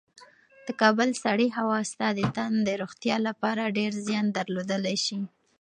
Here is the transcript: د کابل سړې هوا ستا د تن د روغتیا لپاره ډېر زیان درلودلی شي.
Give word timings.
د 0.65 0.67
کابل 0.81 1.09
سړې 1.23 1.47
هوا 1.57 1.79
ستا 1.91 2.07
د 2.17 2.19
تن 2.35 2.53
د 2.67 2.69
روغتیا 2.81 3.17
لپاره 3.27 3.73
ډېر 3.77 3.91
زیان 4.07 4.25
درلودلی 4.37 4.97
شي. 5.05 5.19